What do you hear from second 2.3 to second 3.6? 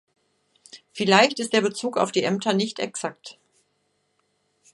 nicht exakt.